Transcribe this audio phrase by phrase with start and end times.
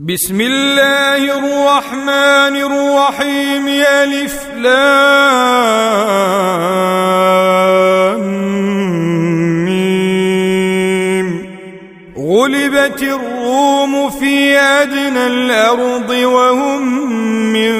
[0.00, 5.06] بسم الله الرحمن الرحيم ألف لام
[12.18, 17.12] غلبت الروم في أدنى الأرض وهم
[17.52, 17.74] من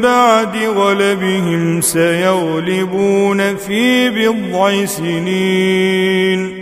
[0.00, 6.61] بعد غلبهم سيغلبون في بضع سنين.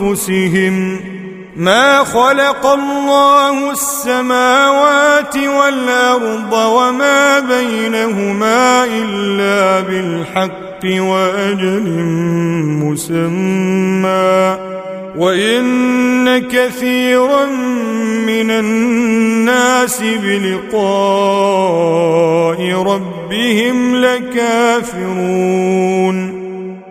[0.00, 1.00] أنفسهم
[1.56, 11.82] ما خلق الله السماوات والأرض وما بينهما إلا بالحق وأجل
[12.84, 14.58] مسمى
[15.16, 17.46] وإن كثيرا
[18.26, 20.76] من الناس بلقاء
[22.72, 25.56] ربهم لكافرون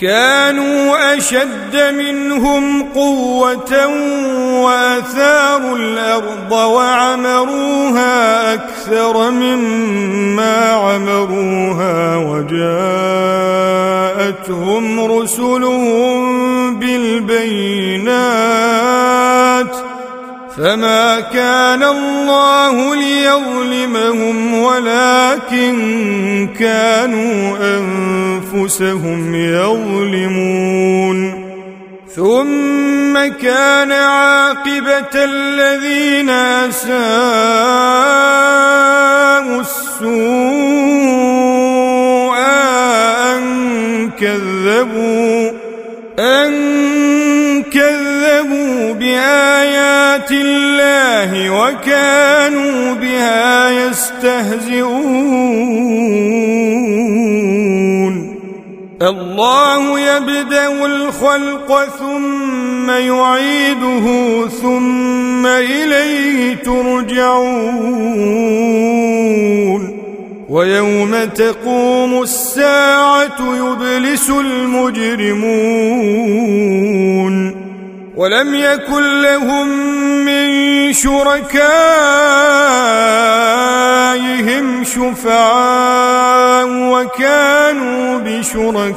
[0.00, 3.86] كانوا أشد منهم قوة
[4.64, 8.10] وآثاروا الأرض وعمروها
[8.54, 12.60] أكثر مما عمروها وجاءتهم
[15.12, 18.30] رسلهم بالبينات
[20.60, 30.70] فما كان الله ليظلمهم ولكن كانوا انفسهم يظلمون
[32.16, 36.90] ثم كان عاقبه الذين اساءوا
[39.60, 40.10] السوء
[43.34, 45.50] ان كذبوا
[46.18, 48.92] ان كذبوا
[50.10, 54.90] بايات الله وكانوا بها يستهزئون.
[59.02, 64.06] الله يبدأ الخلق ثم يعيده
[64.62, 67.70] ثم إليه ترجعون.
[70.48, 75.60] ويوم تقوم الساعة يبلس المجرمون.
[78.20, 79.68] ولم يكن لهم
[80.24, 81.60] من شركائهم
[84.84, 88.96] شفعاء وكانوا بشركائهم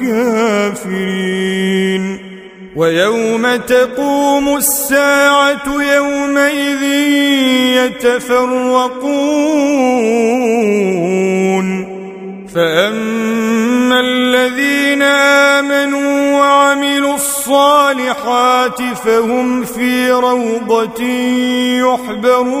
[0.00, 2.18] كافرين.
[2.76, 6.82] ويوم تقوم الساعة يومئذ
[7.78, 9.30] يتفرقون.
[12.56, 13.19] الذين
[15.60, 21.02] آمنوا وعملوا الصالحات فهم في روضة
[21.84, 22.60] يحبرون.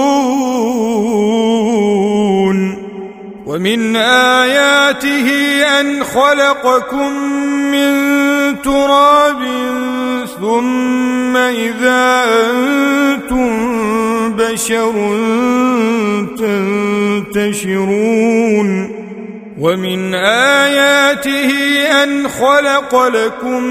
[3.45, 5.27] ومن آياته
[5.79, 7.13] أن خلقكم
[7.71, 7.91] من
[8.61, 9.41] تراب
[10.41, 13.51] ثم إذا أنتم
[14.33, 14.93] بشر
[17.35, 19.01] تنتشرون
[19.59, 21.51] ومن آياته
[22.03, 23.63] أن خلق لكم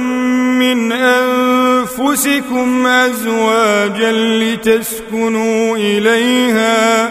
[0.59, 7.11] من أنفسكم أزواجا لتسكنوا إليها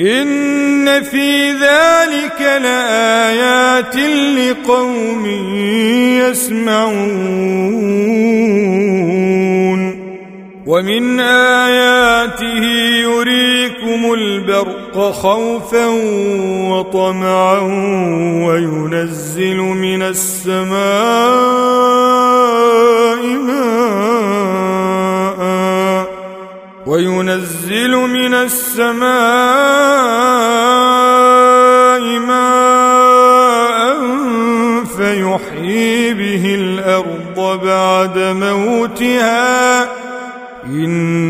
[0.00, 3.96] إن في ذلك لآيات
[4.36, 5.26] لقوم
[6.20, 7.20] يسمعون.
[10.66, 12.64] ومن آياته
[13.90, 15.86] يريكم البرق خوفا
[16.70, 17.58] وطمعا
[18.46, 20.70] وينزل من السماء
[23.46, 23.70] ماء
[26.86, 29.00] وينزل من السماء
[32.18, 32.70] ماء
[34.96, 40.00] فيحيي به الأرض بعد موتها.
[40.66, 41.29] إن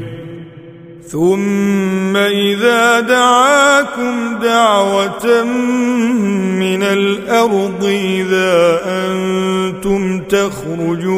[1.11, 11.11] ثم إذا دعاكم دعوة من الأرض إذا أنتم تخرجون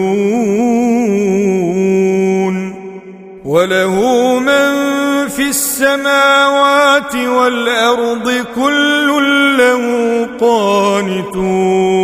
[3.46, 4.00] وله
[4.40, 4.94] من
[5.28, 9.08] في السماوات والأرض كل
[9.58, 9.84] له
[10.42, 12.04] قانتون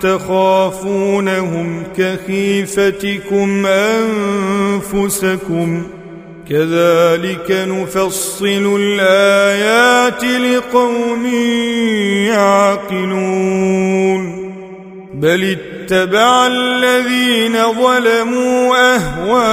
[0.00, 3.66] تخافونهم كخيفتكم
[4.86, 5.82] أنفسكم
[6.50, 11.26] كذلك نفصل الآيات لقوم
[12.26, 13.70] يعقلون
[15.14, 19.50] بل اتبع الذين ظلموا أهواءهم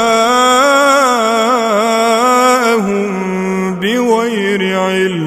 [3.79, 5.26] بغير علم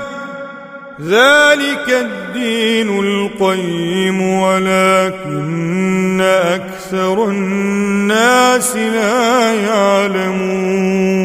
[1.07, 11.21] ذلك الدين القيم ولكن أكثر الناس لا يعلمون.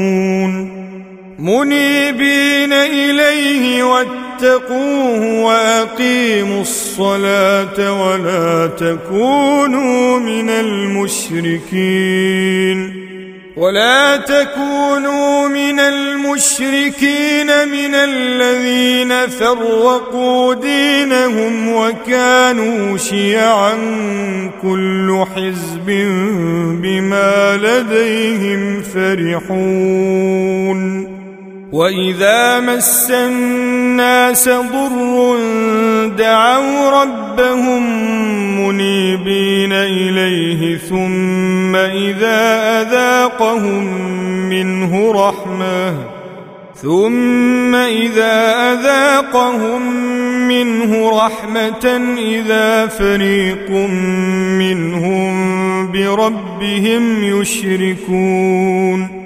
[1.39, 11.87] منيبين واتقوا واتقوه وأقيموا الصلاة ولا تكونوا من المشركين.
[13.57, 23.75] ولا تكونوا من المشركين من الذين فرقوا دينهم وكانوا شيعا
[24.63, 25.87] كل حزب
[26.83, 30.27] بما لديهم فرحون.
[31.73, 35.37] واذا مس الناس ضر
[36.19, 37.83] دعوا ربهم
[38.61, 43.85] منيبين اليه ثم اذا اذاقهم
[44.49, 45.95] منه رحمه
[46.75, 49.83] ثم اذا اذاقهم
[50.49, 53.71] منه رحمه اذا فريق
[54.59, 55.37] منهم
[55.93, 59.26] بربهم يشركون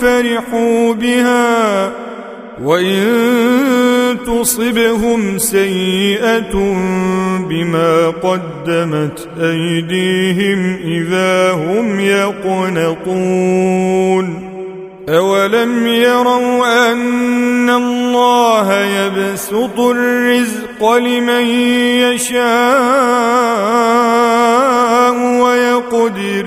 [0.00, 1.92] فرحوا بها
[2.62, 6.52] وان تصبهم سيئه
[7.48, 13.36] بما قدمت ايديهم اذا هم يقنطون
[15.08, 21.46] أولم يروا أن الله يبسط الرزق لمن
[22.00, 22.46] يشاء
[25.42, 26.46] ويقدر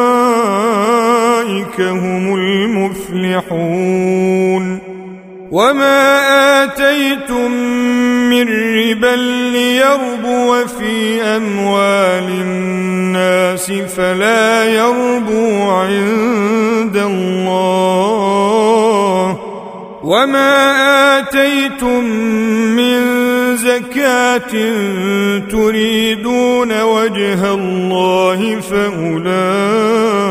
[1.79, 3.61] واولئك هم المفلحون.
[5.51, 7.51] وما اتيتم
[8.29, 9.15] من ربا
[9.51, 18.41] ليربو في اموال الناس فلا يربو عند الله.
[20.03, 22.03] وما اتيتم
[22.75, 23.01] من
[23.57, 24.51] زكاه
[25.51, 30.30] تريدون وجه الله فاولئك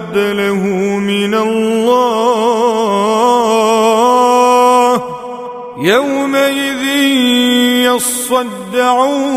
[0.17, 0.63] له
[0.97, 1.91] من الله
[5.81, 6.83] يومئذ
[7.85, 9.31] يصدعون.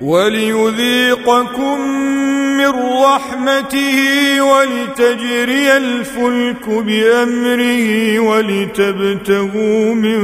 [0.00, 1.80] وليذيقكم
[2.56, 2.72] من
[3.04, 3.98] رحمته
[4.42, 10.20] ولتجري الفلك بأمره ولتبتغوا من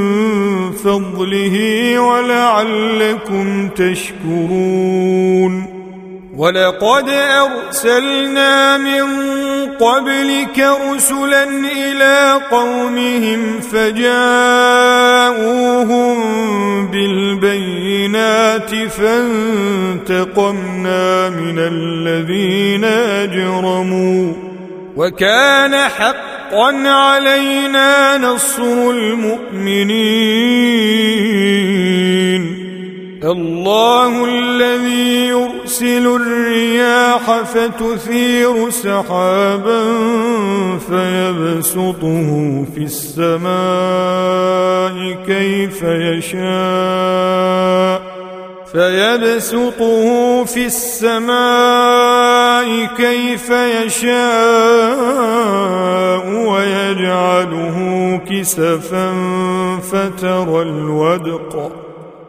[0.71, 1.55] فضله
[1.99, 5.53] ولعلكم تشكرون.
[6.37, 9.01] ولقد أرسلنا من
[9.79, 14.55] قبلك رسلا إلى قومهم فجاءوهم
[16.91, 20.49] بالبينات فانتقمنا
[21.29, 24.33] من الذين أجرموا
[24.95, 30.35] وكان حقا علينا نصر المؤمنين.
[33.23, 36.94] الله الذي يرسل الرياح
[37.25, 39.83] فتثير سحابا
[40.89, 42.29] فيبسطه
[42.75, 43.55] في السماء
[45.27, 47.35] كيف يشاء.
[48.71, 51.85] فيبسطه في السماء
[52.97, 54.15] كيف يشاء
[56.49, 57.77] ويجعله
[58.29, 59.13] كسفا
[59.91, 61.84] فترى الودق.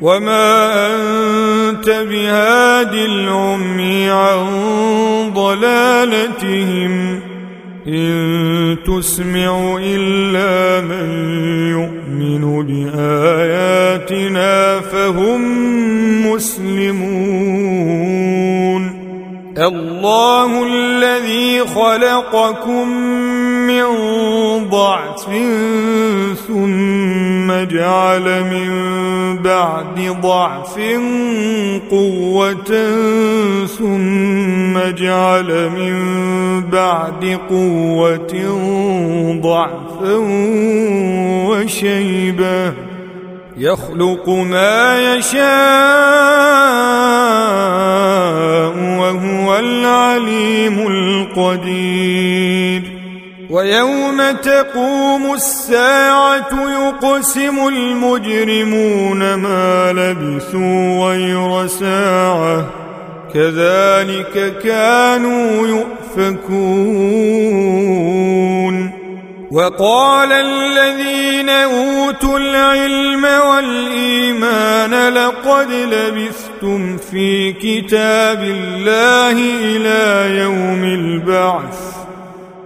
[0.00, 4.46] وما أنت بهاد العمي عن
[5.34, 7.20] ضلالتهم
[7.88, 11.08] إن تسمع إلا من
[11.70, 15.40] يؤمن بآياتنا فهم
[16.32, 17.86] مسلمون
[19.58, 22.88] الله الذي خلقكم
[23.66, 23.84] من
[24.70, 25.24] ضعف
[26.48, 27.05] ثم
[27.70, 28.68] جعل من
[29.42, 30.78] بعد ضعف
[31.90, 32.70] قوة
[33.78, 35.96] ثم جعل من
[36.70, 38.34] بعد قوة
[39.42, 40.14] ضعفا
[41.48, 42.72] وشيبة.
[43.58, 45.46] يخلق ما يشاء
[48.98, 52.25] وهو العليم القدير.
[53.50, 62.64] ويوم تقوم الساعة يقسم المجرمون ما لبثوا غير ساعة.
[63.34, 66.46] كذلك كانوا يؤفكون.
[69.50, 79.32] وقال الذين أوتوا العلم والإيمان لقد لبثتم في كتاب الله
[79.62, 81.95] إلى يوم البعث.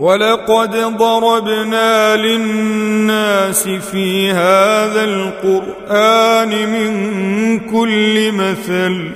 [0.00, 9.10] ولقد ضربنا للناس في هذا القرآن من كل مثل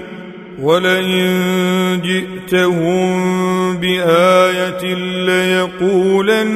[0.62, 4.94] ولئن جئتهم بآية
[5.27, 6.55] ليقولن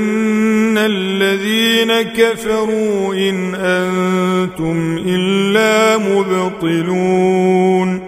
[0.78, 8.07] الذين كفروا إن أنتم إلا مبطلون